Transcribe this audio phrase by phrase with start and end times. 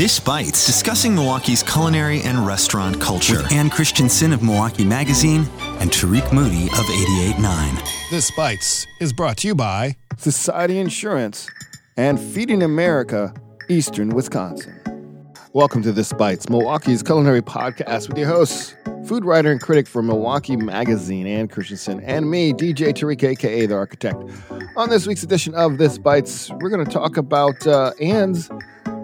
[0.00, 3.42] This Bites, discussing Milwaukee's culinary and restaurant culture.
[3.42, 5.46] With Ann Christensen of Milwaukee Magazine
[5.78, 8.10] and Tariq Moody of 88.9.
[8.10, 11.50] This Bites is brought to you by Society Insurance
[11.98, 13.34] and Feeding America,
[13.68, 14.80] Eastern Wisconsin.
[15.52, 18.74] Welcome to This Bites, Milwaukee's culinary podcast with your hosts,
[19.04, 23.74] food writer and critic for Milwaukee Magazine, Ann Christensen, and me, DJ Tariq, aka The
[23.74, 24.16] Architect.
[24.76, 28.48] On this week's edition of This Bites, we're going to talk about uh, Ann's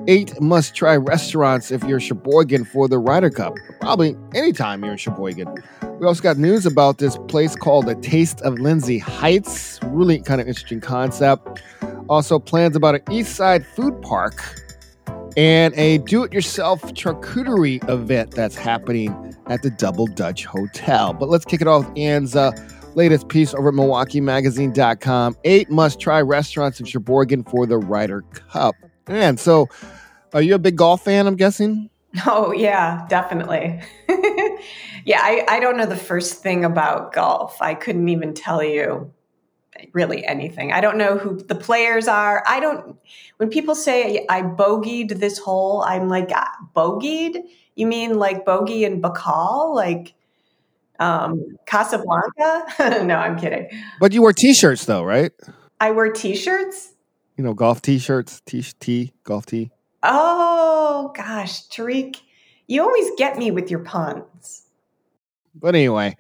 [0.09, 3.55] eight must try restaurants if you're Sheboygan for the Ryder Cup.
[3.81, 5.55] Probably anytime you're in Sheboygan.
[5.99, 9.81] We also got news about this place called The Taste of Lindsay Heights.
[9.85, 11.63] Really kind of interesting concept.
[12.09, 14.63] Also, plans about an East Side food park
[15.37, 21.13] and a do it yourself charcuterie event that's happening at the Double Dutch Hotel.
[21.13, 22.53] But let's kick it off with Ann's uh,
[22.95, 25.37] latest piece over at MilwaukeeMagazine.com.
[25.45, 28.75] Eight must try restaurants in Sheboygan for the Ryder Cup.
[29.07, 29.69] And so,
[30.33, 31.27] are you a big golf fan?
[31.27, 31.91] I'm guessing.
[32.27, 33.81] Oh yeah, definitely.
[35.05, 37.61] yeah, I, I don't know the first thing about golf.
[37.61, 39.13] I couldn't even tell you
[39.93, 40.73] really anything.
[40.73, 42.43] I don't know who the players are.
[42.47, 42.97] I don't.
[43.37, 47.43] When people say I bogeyed this hole, I'm like ah, bogeyed.
[47.75, 50.15] You mean like bogey and Bacall, like
[50.99, 52.65] um, Casablanca?
[53.05, 53.69] no, I'm kidding.
[54.01, 55.33] But you wear t-shirts though, right?
[55.79, 56.95] I wear t-shirts.
[57.37, 59.71] You know, golf t-shirts, t t golf tee.
[60.03, 62.17] Oh gosh, Tariq,
[62.67, 64.63] you always get me with your puns.
[65.55, 66.17] But anyway,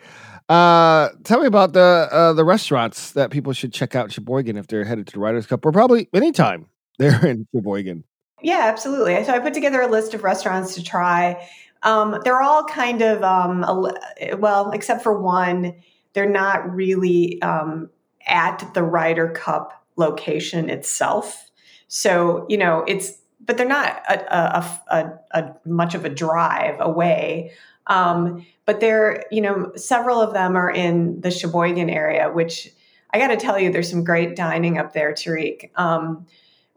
[0.49, 4.57] uh, tell me about the uh, the restaurants that people should check out in Sheboygan
[4.57, 6.67] if they're headed to the Ryder's Cup, or probably anytime
[6.99, 8.05] they're in Sheboygan.
[8.43, 9.23] Yeah, absolutely.
[9.25, 11.49] So I put together a list of restaurants to try.
[11.83, 15.75] Um, they're all kind of um, a, well, except for one,
[16.13, 17.91] they're not really um,
[18.27, 21.51] at the Ryder Cup location itself.
[21.89, 26.77] So you know, it's but they're not a, a, a, a much of a drive
[26.81, 27.53] away.
[27.87, 32.69] Um, but there, you know, several of them are in the Sheboygan area, which
[33.13, 35.71] I got to tell you, there's some great dining up there, Tariq.
[35.77, 36.27] Um,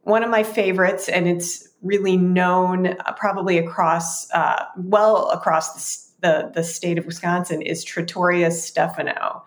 [0.03, 6.27] one of my favorites, and it's really known uh, probably across, uh, well across the,
[6.27, 9.43] the, the, state of Wisconsin, is Trattoria Stefano.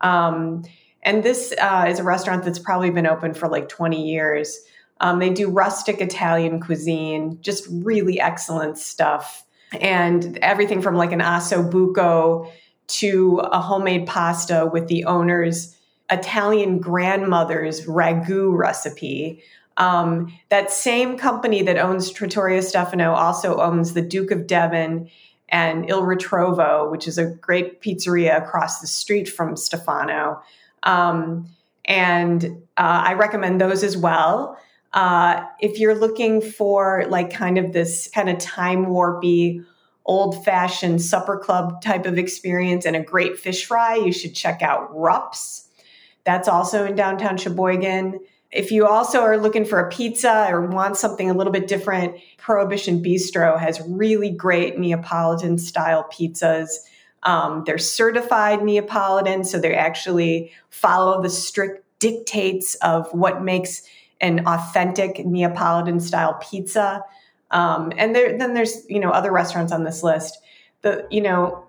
[0.00, 0.64] Um,
[1.04, 4.58] and this uh, is a restaurant that's probably been open for like 20 years.
[5.00, 9.44] Um, they do rustic Italian cuisine, just really excellent stuff.
[9.80, 12.50] And everything from like an osso buco
[12.86, 15.76] to a homemade pasta with the owner's
[16.10, 19.42] Italian grandmother's ragu recipe.
[19.76, 25.10] Um, that same company that owns Trattoria Stefano also owns the Duke of Devon
[25.48, 30.42] and Il Ritrovo, which is a great pizzeria across the street from Stefano.
[30.84, 31.48] Um,
[31.84, 32.44] and
[32.76, 34.58] uh, I recommend those as well.
[34.92, 39.64] Uh, if you're looking for like kind of this kind of time warpy,
[40.06, 44.62] old fashioned supper club type of experience and a great fish fry, you should check
[44.62, 45.68] out Rupp's.
[46.24, 48.20] That's also in downtown Sheboygan.
[48.52, 52.16] If you also are looking for a pizza or want something a little bit different,
[52.38, 56.68] Prohibition Bistro has really great Neapolitan style pizzas.
[57.24, 63.82] Um, they're certified Neapolitan, so they actually follow the strict dictates of what makes
[64.20, 67.02] an authentic Neapolitan style pizza.
[67.50, 70.38] Um, and there, then there's you know other restaurants on this list.
[70.82, 71.64] The you know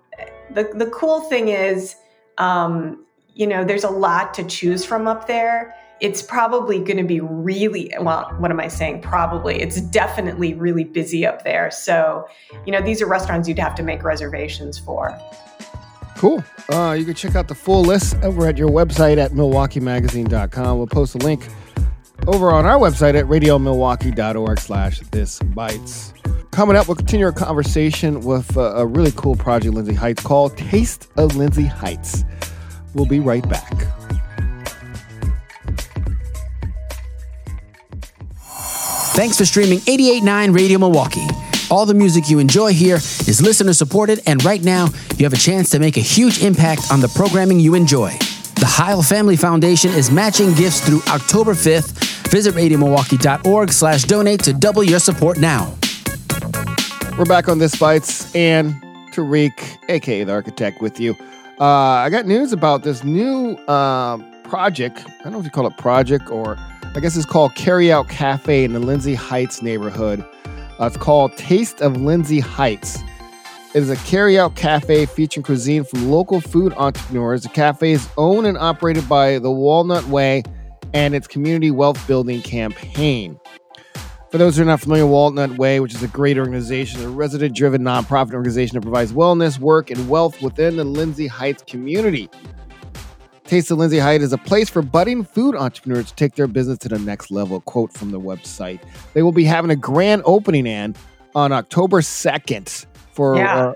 [0.50, 1.96] the the cool thing is
[2.38, 5.74] um, you know there's a lot to choose from up there.
[6.00, 8.34] It's probably going to be really well.
[8.38, 9.00] What am I saying?
[9.00, 9.60] Probably.
[9.60, 11.70] It's definitely really busy up there.
[11.70, 12.28] So
[12.66, 15.18] you know these are restaurants you'd have to make reservations for.
[16.16, 16.42] Cool.
[16.70, 20.78] Uh, you can check out the full list over at your website at milwaukeemagazine.com.
[20.78, 21.46] We'll post a link
[22.26, 26.14] over on our website at radiomilwaukee.org slash this bites.
[26.50, 30.56] Coming up, we'll continue our conversation with uh, a really cool project Lindsay Heights called
[30.56, 32.24] Taste of Lindsay Heights.
[32.94, 33.74] We'll be right back.
[39.16, 41.26] Thanks for streaming 889 Radio Milwaukee.
[41.70, 45.38] All the music you enjoy here is listener supported, and right now you have a
[45.38, 48.10] chance to make a huge impact on the programming you enjoy.
[48.56, 52.28] The Heil Family Foundation is matching gifts through October 5th.
[52.30, 55.74] Visit radiomilwaukee.org slash donate to double your support now.
[57.16, 58.74] We're back on This Bites and
[59.12, 61.16] Tariq, aka the architect, with you.
[61.58, 65.06] Uh, I got news about this new uh, project.
[65.06, 66.58] I don't know if you call it project or
[66.96, 70.24] I guess it's called Carry Out Cafe in the Lindsay Heights neighborhood.
[70.80, 73.02] Uh, it's called Taste of Lindsay Heights.
[73.74, 77.42] It is a carry-out cafe featuring cuisine from local food entrepreneurs.
[77.42, 80.42] The cafe is owned and operated by the Walnut Way
[80.94, 83.38] and its community wealth building campaign.
[84.30, 87.54] For those who are not familiar, Walnut Way, which is a great organization, a resident
[87.54, 92.30] driven nonprofit organization that provides wellness, work, and wealth within the Lindsay Heights community.
[93.46, 96.78] Taste of Lindsay Heights is a place for budding food entrepreneurs to take their business
[96.78, 97.60] to the next level.
[97.60, 98.80] Quote from the website.
[99.14, 100.98] They will be having a grand opening and
[101.34, 103.72] on October 2nd for Yeah.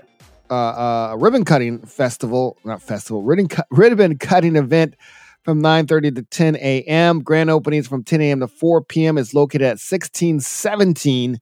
[0.49, 4.95] uh, uh, a ribbon cutting festival, not festival, ribbon, cut, ribbon cutting event
[5.43, 7.21] from 9.30 to 10 a.m.
[7.23, 8.39] Grand openings from 10 a.m.
[8.41, 9.17] to 4 p.m.
[9.17, 11.39] is located at 1617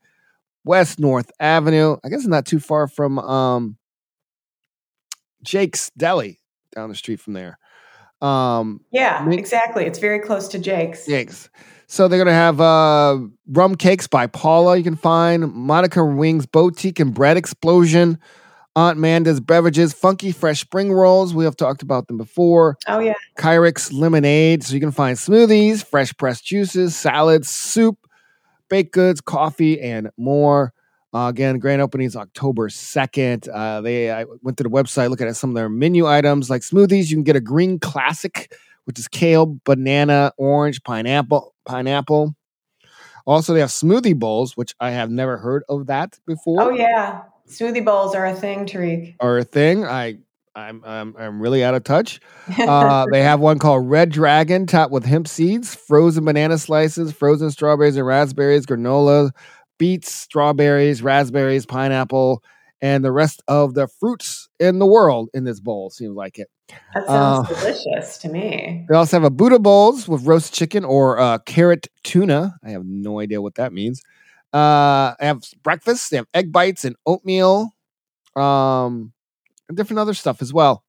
[0.65, 1.97] West North Avenue.
[2.03, 3.77] I guess it's not too far from um,
[5.41, 6.39] Jake's Deli
[6.75, 7.57] down the street from there.
[8.21, 9.85] Um, Yeah, exactly.
[9.85, 11.05] It's very close to Jake's.
[11.05, 11.49] Jake's.
[11.87, 13.17] So they're gonna have uh,
[13.47, 14.77] rum cakes by Paula.
[14.77, 18.19] You can find Monica Wings Boutique and Bread Explosion.
[18.75, 21.33] Aunt Manda's beverages, funky fresh spring rolls.
[21.33, 22.77] We have talked about them before.
[22.87, 23.15] Oh yeah.
[23.37, 24.63] Kyrix lemonade.
[24.63, 27.97] So you can find smoothies, fresh pressed juices, salads, soup,
[28.69, 30.71] baked goods, coffee, and more.
[31.13, 33.49] Uh, again, grand opening is October 2nd.
[33.51, 36.61] Uh, they I went to the website, looking at some of their menu items like
[36.61, 37.09] smoothies.
[37.09, 38.53] You can get a green classic,
[38.85, 42.35] which is kale, banana, orange, pineapple, pineapple.
[43.25, 47.23] Also, they have smoothie bowls, which I have never heard of that before Oh yeah.
[47.47, 49.15] Smoothie bowls are a thing, Tariq.
[49.19, 49.85] Are a thing.
[49.85, 50.19] I
[50.55, 52.19] I'm I'm, I'm really out of touch.
[52.59, 57.49] Uh, they have one called Red Dragon, topped with hemp seeds, frozen banana slices, frozen
[57.51, 59.31] strawberries and raspberries, granola,
[59.79, 62.43] beets, strawberries, raspberries, pineapple,
[62.81, 65.89] and the rest of the fruits in the world in this bowl.
[65.89, 66.47] Seems like it.
[66.93, 68.85] that sounds uh, delicious to me.
[68.87, 72.55] They also have a Buddha bowls with roast chicken or uh, carrot tuna.
[72.63, 74.01] I have no idea what that means.
[74.53, 76.11] Uh, I have breakfast.
[76.11, 77.71] They have egg bites and oatmeal,
[78.35, 79.13] um,
[79.67, 80.83] and different other stuff as well.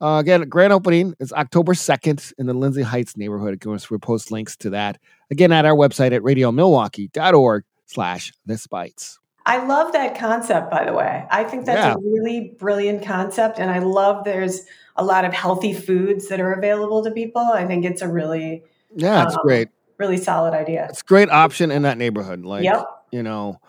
[0.00, 3.54] Uh, again, grand opening is October 2nd in the Lindsay Heights neighborhood.
[3.54, 4.98] Of course, we'll post links to that
[5.30, 9.18] again at our website at radiomilwaukee.org slash this bites.
[9.46, 11.24] I love that concept, by the way.
[11.30, 11.94] I think that's Yeah.
[11.94, 13.58] a really brilliant concept.
[13.60, 14.64] And I love there's
[14.96, 17.42] a lot of healthy foods that are available to people.
[17.42, 18.64] I think it's a really,
[18.96, 19.68] Yeah, it's Um, great.
[19.98, 20.86] really solid idea.
[20.90, 22.44] It's a great option in that neighborhood.
[22.44, 22.84] Like, yep.
[23.12, 23.60] you know,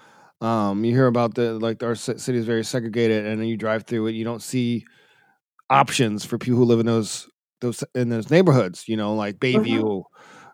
[0.41, 3.83] um, you hear about the like our city is very segregated, and then you drive
[3.83, 4.85] through it, you don't see
[5.69, 7.27] options for people who live in those
[7.59, 8.87] those in those neighborhoods.
[8.87, 10.03] You know, like Bayview,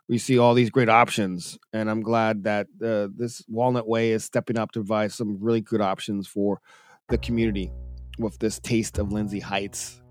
[0.07, 4.23] we see all these great options, and I'm glad that uh, this Walnut Way is
[4.23, 6.59] stepping up to provide some really good options for
[7.09, 7.71] the community
[8.19, 10.01] with this taste of Lindsay Heights.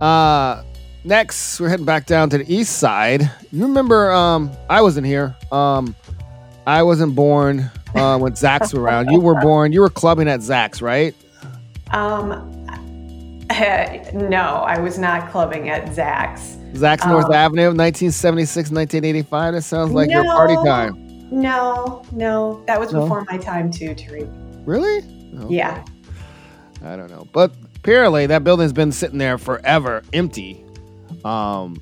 [0.00, 0.62] Uh
[1.04, 3.22] next we're heading back down to the east side.
[3.52, 5.36] You remember um I wasn't here.
[5.52, 5.94] Um
[6.66, 9.10] I wasn't born uh, when Zach's around.
[9.10, 11.14] You were born, you were clubbing at Zach's, right?
[11.92, 12.66] Um,
[14.12, 16.56] no, I was not clubbing at Zach's.
[16.76, 19.54] Zach's North Um, Avenue, 1976, 1985.
[19.54, 21.02] That sounds like your party time.
[21.30, 23.02] No, no, that was No?
[23.02, 24.28] before my time too, Tariq.
[24.64, 25.02] Really?
[25.38, 25.82] Oh, Yeah.
[26.84, 27.26] I don't know.
[27.32, 30.64] But apparently that building's been sitting there forever empty.
[31.24, 31.80] Um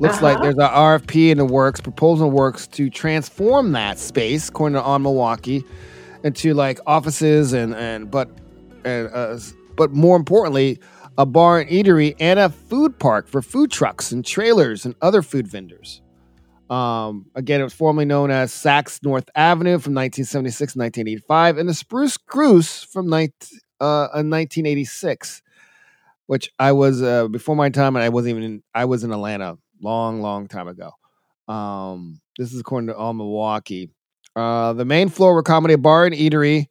[0.00, 0.44] looks like Uh-huh.
[0.44, 5.02] there's an RFP in the works, proposal works to transform that space, according to On
[5.02, 5.64] Milwaukee,
[6.22, 8.30] into like offices and and but
[8.84, 9.36] and uh,
[9.76, 10.78] but more importantly,
[11.18, 15.20] a bar and eatery and a food park for food trucks and trailers and other
[15.20, 16.00] food vendors.
[16.70, 21.68] Um, again, it was formerly known as Saks North Avenue from 1976 to 1985, and
[21.68, 23.32] the Spruce Cruise from nine-
[23.80, 25.42] uh, 1986,
[26.26, 29.12] which I was uh, before my time, and I wasn't even in, I was in
[29.12, 30.92] Atlanta long, long time ago.
[31.52, 33.90] Um, this is according to On Milwaukee.
[34.36, 36.66] Uh, the main floor will accommodate a bar and eatery,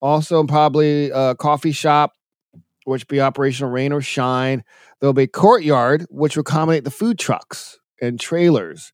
[0.00, 2.12] also probably a coffee shop,
[2.84, 4.64] which be operational rain or shine.
[5.00, 8.92] There'll be a courtyard, which will accommodate the food trucks and trailers.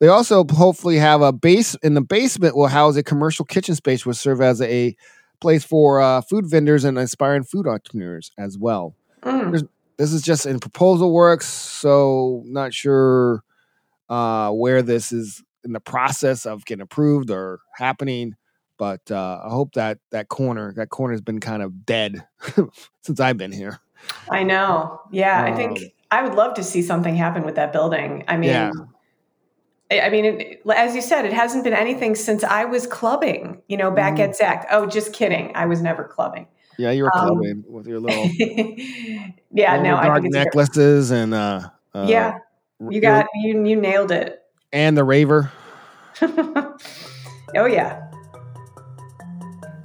[0.00, 4.04] They also hopefully have a base in the basement will house a commercial kitchen space,
[4.04, 4.96] which serve as a
[5.40, 8.94] place for uh, food vendors and aspiring food entrepreneurs as well.
[9.22, 9.68] Mm.
[9.96, 13.44] This is just in proposal works, so not sure
[14.08, 18.34] uh, where this is in the process of getting approved or happening.
[18.76, 22.26] But uh, I hope that that corner that corner has been kind of dead
[23.02, 23.78] since I've been here.
[24.30, 25.00] I know.
[25.12, 28.24] Yeah, I think Um, I would love to see something happen with that building.
[28.28, 28.72] I mean, Yeah.
[29.92, 33.62] I mean, it, as you said, it hasn't been anything since I was clubbing.
[33.68, 34.20] You know, back Mhm.
[34.28, 34.66] at Zach.
[34.70, 35.52] Oh, just kidding.
[35.54, 36.46] I was never clubbing.
[36.78, 38.24] Yeah, you were Um, clubbing with your little
[39.52, 41.60] yeah, little no, I dark think it's a great- necklaces and uh,
[41.94, 42.38] uh, yeah.
[42.90, 44.42] You got you you nailed it.
[44.72, 45.52] and the raver.
[46.22, 48.03] oh yeah.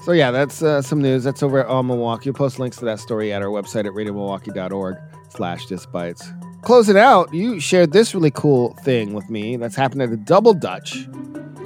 [0.03, 1.23] So yeah, that's uh, some news.
[1.23, 2.29] That's over at On Milwaukee.
[2.29, 4.97] We'll post links to that story at our website at radiomilwaukee.org
[5.29, 6.31] slash this bites.
[6.61, 10.53] Closing out, you shared this really cool thing with me that's happened at the Double
[10.53, 11.07] Dutch.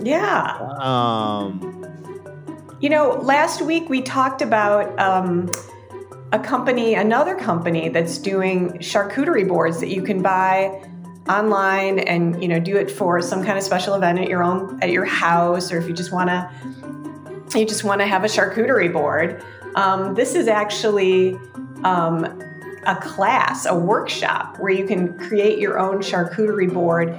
[0.04, 0.58] Yeah.
[0.80, 1.86] Um,
[2.80, 5.50] You know, last week we talked about um,
[6.32, 10.84] a company, another company that's doing charcuterie boards that you can buy
[11.30, 14.78] online and you know do it for some kind of special event at your own
[14.82, 16.52] at your house or if you just want to
[17.60, 19.44] you just want to have a charcuterie board
[19.76, 21.36] um, this is actually
[21.84, 22.24] um,
[22.86, 27.10] a class a workshop where you can create your own charcuterie board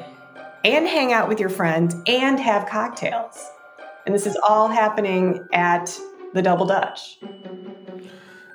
[0.65, 3.51] and hang out with your friends and have cocktails
[4.07, 5.99] and this is all happening at
[6.35, 7.19] the double dutch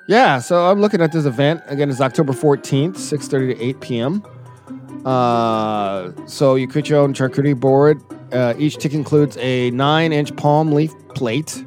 [0.06, 1.62] Yeah, so I'm looking at this event.
[1.68, 4.24] Again, it's October 14th, 6.30 to 8 p.m.
[5.04, 8.02] Uh, so you create your own charcuterie board.
[8.32, 11.64] Uh, each tick includes a 9-inch palm leaf plate,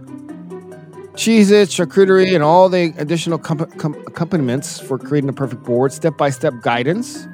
[1.15, 5.91] cheeses, charcuterie, and all the additional com- com- accompaniments for creating the perfect board.
[5.93, 7.27] Step-by-step guidance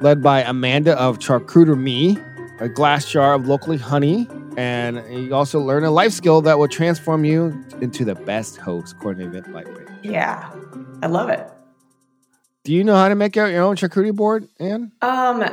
[0.00, 2.18] led by Amanda of Charcuterie Me,
[2.60, 6.68] a glass jar of locally honey, and you also learn a life skill that will
[6.68, 9.98] transform you into the best host, according to Eventbrite.
[10.04, 10.50] yeah
[11.02, 11.50] i love it
[12.64, 14.92] Do you know how to make out your own charcuterie board, Ann?
[15.02, 15.44] Um,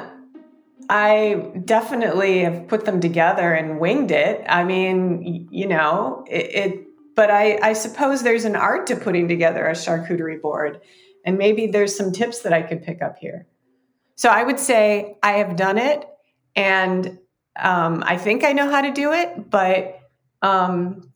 [0.89, 4.43] I definitely have put them together and winged it.
[4.47, 6.55] I mean, you know, it.
[6.55, 10.81] it but I, I suppose there's an art to putting together a charcuterie board,
[11.25, 13.47] and maybe there's some tips that I could pick up here.
[14.15, 16.05] So I would say I have done it,
[16.55, 17.17] and
[17.59, 19.49] um, I think I know how to do it.
[19.49, 19.99] But
[20.41, 21.11] um,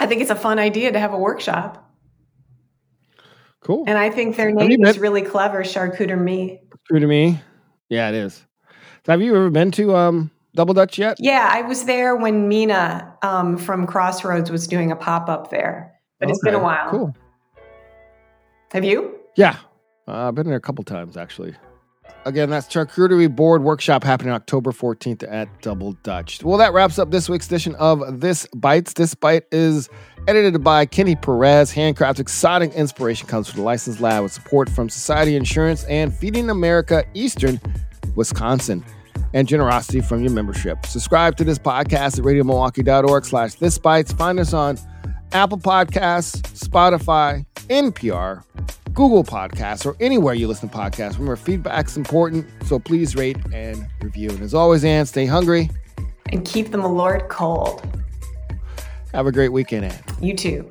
[0.00, 1.92] I think it's a fun idea to have a workshop,
[3.60, 3.84] Cool.
[3.86, 6.60] and I think their name is really clever, Charcuterie Me.
[6.86, 7.40] True to me.
[7.88, 8.44] Yeah, it is.
[9.04, 11.18] So have you ever been to um, Double Dutch yet?
[11.20, 15.94] Yeah, I was there when Mina um, from Crossroads was doing a pop up there,
[16.18, 16.90] but it's been a while.
[16.90, 17.16] Cool.
[18.72, 19.20] Have you?
[19.36, 19.56] Yeah,
[20.08, 21.54] uh, I've been there a couple times actually.
[22.24, 26.42] Again, that's Charcuterie Board Workshop happening October 14th at Double Dutch.
[26.42, 28.94] Well, that wraps up this week's edition of This Bites.
[28.94, 29.88] This Bite is
[30.26, 31.72] edited by Kenny Perez.
[31.72, 36.50] Handcrafted exotic inspiration comes from the Listening Lab with support from Society Insurance and Feeding
[36.50, 37.60] America Eastern
[38.16, 38.84] Wisconsin
[39.34, 40.84] and generosity from your membership.
[40.86, 44.12] Subscribe to this podcast at radiomilwaukee.org slash this bites.
[44.12, 44.78] Find us on
[45.32, 48.42] Apple Podcasts, Spotify, NPR,
[48.94, 51.12] Google Podcasts, or anywhere you listen to podcasts.
[51.12, 54.30] Remember, feedback's important, so please rate and review.
[54.30, 55.70] And as always, Ann, stay hungry.
[56.32, 57.86] And keep the Malort cold.
[59.12, 60.02] Have a great weekend, Ann.
[60.20, 60.70] You too.